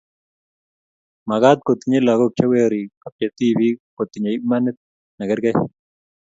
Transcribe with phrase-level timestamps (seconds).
[1.29, 4.77] Magat kotinyei lagok che werik ak che tibik kotinyei imanit
[5.17, 5.57] ne kerkei